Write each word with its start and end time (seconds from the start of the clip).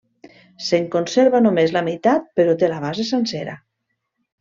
Se'n 0.67 0.87
conserva 0.95 1.43
només 1.47 1.75
la 1.77 1.85
meitat 1.91 2.29
però 2.41 2.59
té 2.65 2.75
la 2.77 2.85
base 2.89 3.11
sencera. 3.15 3.61